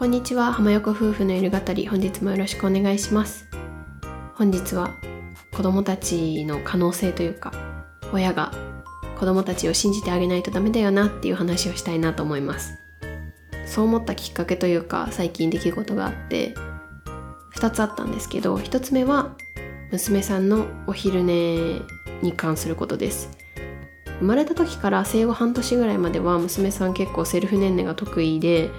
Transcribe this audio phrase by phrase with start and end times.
[0.00, 0.54] こんにちは。
[0.54, 1.86] 浜横夫婦の夜語り。
[1.86, 3.46] 本日もよろしくお願いします。
[4.32, 4.94] 本日は
[5.52, 7.52] 子供たちの可能性というか
[8.10, 8.50] 親が
[9.18, 12.78] 子供たちを信じてあげないとダメだよなっていう話をしたいなと思います。
[13.66, 16.54] そう思ったきっかけというか最近出来事があって
[17.56, 19.36] 2つあったんですけど1つ目は
[19.92, 21.82] 娘さんのお昼寝
[22.22, 23.28] に関することです。
[24.20, 28.70] 生まれた時から生後半年ぐらいまでは娘さん結構セルフねんねが得意で、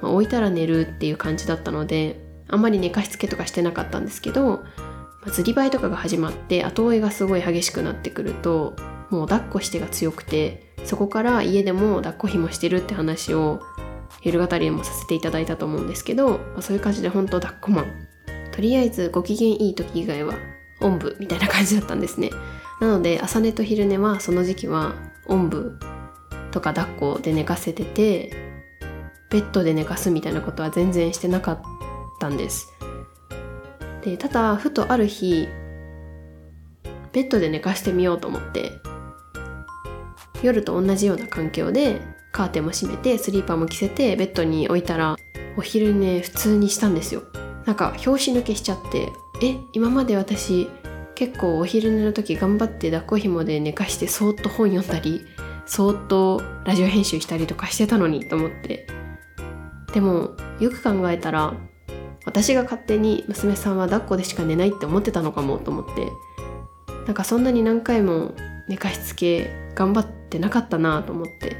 [0.00, 4.62] まあ、置いたら寝るっていう感じだったのであんまり寝かしつけとかしてなかったんですけど、ま
[5.26, 8.74] あ、ずりばいとかが始まって後追いがすごい激しくなってくると
[9.10, 13.60] もう抱っこしてが強くてそこから家でも抱っこひもしてるって話を
[14.22, 18.08] 夜語りでもさせていただいたと思うんですけど、まあ、そういう感じで本当抱っこマン。
[18.52, 20.34] とりあえずご機嫌いい時以外は
[20.80, 22.30] おんぶみたいな感じだったんですね。
[22.80, 24.94] なので朝寝と昼寝はその時期は
[25.26, 25.78] おんぶ
[26.50, 28.47] とか抱っこで寝かせてて
[29.30, 31.62] ベッドで寝かすみたいなことは全然してなかっ
[32.20, 32.72] たんです。
[34.02, 35.48] でただふとある日
[37.12, 38.72] ベッドで寝かしてみようと思って
[40.42, 42.00] 夜と同じような環境で
[42.32, 45.16] カーテンも閉めてスリーパーも着せてベッドに置いたら
[45.56, 47.22] お昼寝普通にしたんですよ。
[47.66, 50.70] なんか拍子抜けしちゃってえ今まで私
[51.14, 55.26] 結構お昼寝の時頑張って抱っこ紐で寝かしてそーっと本読んだり
[55.66, 58.97] そーっとラジオ編集したりとかしてたのにと思って。
[59.92, 61.54] でもよく考えたら
[62.24, 66.08] 私が勝手に娘さんは抱っこでしか寝ないって思ってたのかもと思って
[67.06, 68.34] なんかそんなに何回も
[68.68, 71.56] 寝かしつけ頑張ってなかったなと思って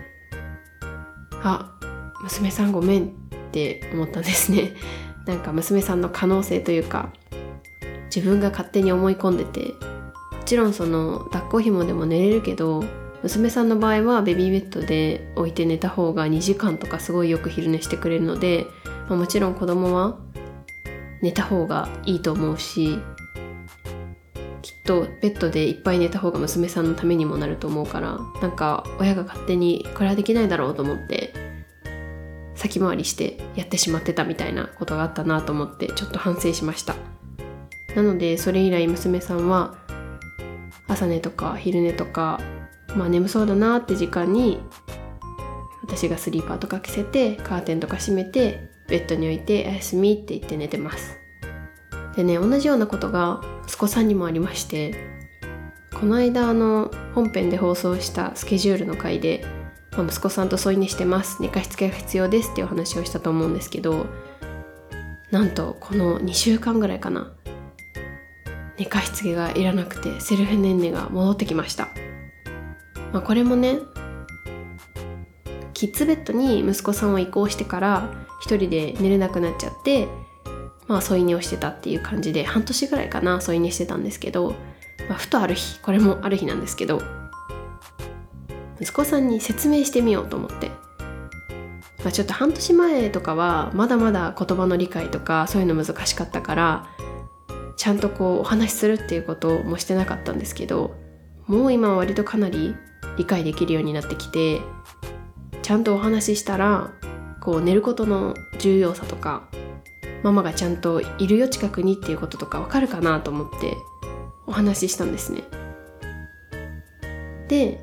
[1.42, 1.78] あ
[2.22, 3.08] 娘さんごめんっ
[3.50, 4.74] て思ったんですね。
[5.24, 7.12] なんか娘さんの可能性というか
[8.14, 12.82] 自分が勝手に思い込んでてもちろんその抱っこ紐でも寝れるけど
[13.22, 18.66] 娘さんの場合はベビーベッドで置いて寝た方が2時間とかすごいよく昼寝してくれるので、
[19.08, 20.18] まあ、もちろん子供は
[21.20, 22.98] 寝た方がいいと思うし
[24.62, 31.32] きっとベッドでいっぱい寝た方が娘さんのためにもなると思うからなんか親が勝手にこれはできないだろうと思って
[32.54, 36.96] 先回りしてやってしまってたみたいなことがあったなと思ってちょっと反省しました。
[37.94, 39.76] なのでそれ以来娘さんは
[40.88, 42.40] 朝寝とか昼寝とか
[42.96, 44.60] まあ眠そうだなって時間に
[45.82, 51.18] 私がスリーパーとか着せてカーテンとか閉めてベッドに置いて「おやすみ」って言って寝てます。
[52.16, 54.94] でね同じようなことが息子さんにもありまして
[55.94, 59.44] この間あの本編で放送したスケジュールの回で、
[59.92, 61.42] まあ、息子さんと添い寝してます。
[61.42, 64.06] 寝かしつけが必要ですっていうお話をしたと思うんですけど
[65.30, 67.32] なんとこの2週間ぐらいかな。
[68.78, 71.88] 寝かしつけがいらなくてセルフねんねが戻ってきました、
[73.12, 73.78] まあ、これもね
[75.74, 78.10] キッズベッドに息子さんを移行してから
[78.40, 80.08] 一人で寝れなくなっちゃって
[80.88, 84.54] まあ添い寝をしてたっていう感じで半年ぐらいかな添い寝してたんですけど、
[85.08, 87.00] まあ、ふとある日これもある日なんですけど
[88.80, 90.68] 息子さんに説明してみようと思って、
[92.02, 96.88] まあ、ちょっと半年前とかはまだまだ言葉の理解とかそういうの難しかったから
[97.76, 100.96] ちゃんとこうお話しするっていうこともしてなかったんですけど
[101.46, 102.74] もう今は割とかなり
[103.18, 104.62] 理解できるようになってきて
[105.62, 106.92] ちゃんとお話ししたら
[107.40, 109.48] こう寝ることの重要さとか
[110.22, 113.76] ママがちゃんといるよ近くにっていうこととかわかるかなと思って
[114.46, 115.44] お話ししたんですね。
[117.48, 117.80] で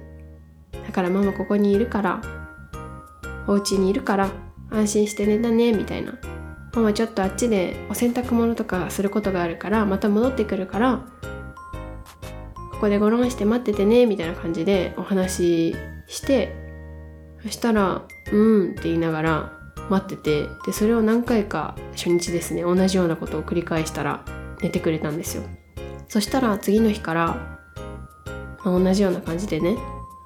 [0.86, 2.22] だからママここにいるから
[3.48, 4.30] お家にいるから
[4.72, 6.18] 安心して寝たねみたいな。
[6.74, 11.06] ママちょっとあっちでお洗濯物とかすることがあるからまた戻ってくるから
[12.76, 15.76] ここでゴロンして待っててねみたいな感じでお話し
[16.08, 16.54] して
[17.42, 19.54] そしたら「うん」って言いながら
[19.90, 24.26] 待っててでそれを何回か初日ですね同じようなことを繰り返したら
[24.62, 25.44] 寝てくれたんですよ。
[26.08, 27.60] そしたら次の日から、
[28.64, 29.78] まあ、同じような感じでね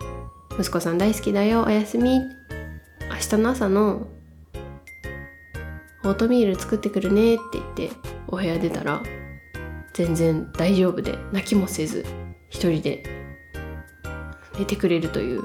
[0.59, 2.19] 「息子さん大好きだよおやすみ」
[3.09, 4.07] 明日の朝の
[6.03, 7.91] オートミール作ってくるねって言って
[8.27, 9.01] お部屋出たら
[9.93, 12.05] 全然大丈夫で泣きもせず
[12.49, 13.03] 一人で
[14.57, 15.43] 寝てくれるという。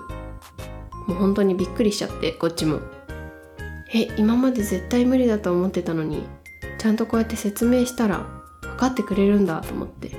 [1.06, 2.81] もう本当にびっくりしちゃってこっちも。
[3.93, 6.25] え今まで絶対無理だと思ってたのに
[6.79, 8.27] ちゃんとこうやって説明したら
[8.62, 10.11] 分かってくれるんだと思って。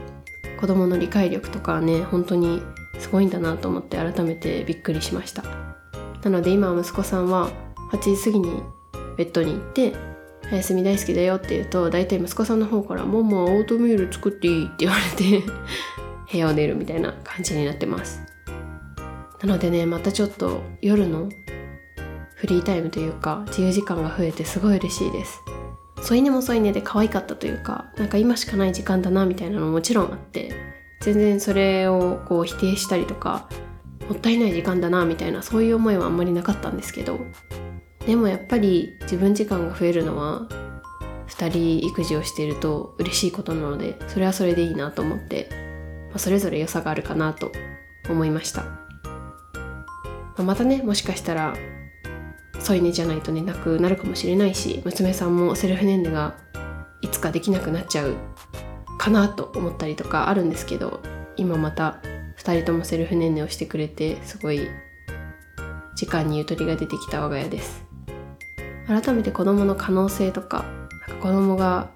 [0.60, 2.62] 子供の理解力とかはね本当に
[2.98, 5.44] すごいんだなと思って改めてびっくりしました。
[6.24, 7.52] なので今息子さんは
[7.92, 8.64] 8時過ぎに
[9.18, 9.94] ベッドに行って
[10.52, 15.44] 「おやすみ大好きだよ」って言うと大体息子さんの方から「ママオートミール作っていい?」って言われて
[16.32, 18.22] 部屋を出るみたいな感じになってます。
[19.42, 21.30] なのでねまたちょっと夜の
[22.36, 25.42] フリータイムというか自由時間が増えてすごい嬉しいです。
[26.02, 30.54] 添い寝も添い寝で可愛かったというかなんか今しかない時間だなみたいなのももちろんあって
[31.02, 33.50] 全然それをこう否定したりとか
[34.08, 37.20] もったいない時間だなみたいなそういう思いはあんまりなかったんですけど
[38.06, 40.48] でもやっぱり自分時間が増えるのは
[41.28, 45.50] 2人育児をしていると嬉しいことなのでそれはそれでいいなと思って、
[46.20, 47.52] それぞれ良さがあるかなと
[48.10, 48.66] 思いました、
[50.38, 51.56] ま、またねもしかしたら
[52.60, 56.36] 添い寝じゃないと寝なくなるかもしれないし娘さんもセルフ年齢が
[57.02, 58.16] いつかできなくなっちゃう
[58.98, 61.02] かなと思ったりとかあるんですけど
[61.36, 62.00] 今また
[62.38, 64.68] 2人ともセルフ年齢をしてくれてすごい
[65.96, 67.86] 時間にゆとりが出てきた我が家です。
[68.88, 70.64] 改めて子供の可能性とか
[71.08, 71.90] なんか子供が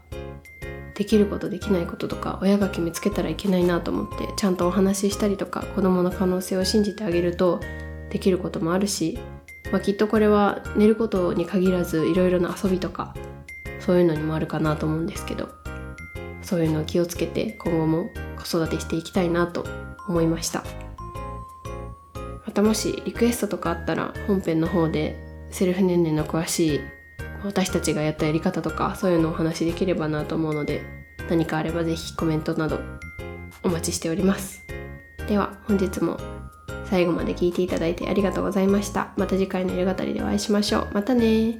[1.00, 7.62] できることできないこととか親が決めつけたらいけないなと思ってちゃんとお話ししたりとか子供の可能性を信じてあげると
[8.10, 9.18] できることもあるし、
[9.72, 13.16] まあ、きっとこれは寝ることに限らずいろいろな遊びとか
[13.80, 15.48] そういうのにもあるかなと思うんですけど
[16.42, 19.66] そういうのを気をつけて今後も子育てしていきたいなと
[20.10, 20.66] 思いました。
[22.46, 25.16] またもしリクエストとかあったら本編の方で
[25.52, 26.82] セルフ年齢の詳しい
[27.44, 30.84] 私たちがやったやり方とかそういうのをお話しできればなと思うので
[31.30, 32.80] 何かあれば是非コメントなど
[33.64, 34.64] お待ちしております。
[35.28, 36.18] では本日も
[36.86, 39.14] 最後まで聞いていただいてありがとうございました。
[39.16, 40.88] また次回の夜語りでお会いしましょう。
[40.94, 41.60] またね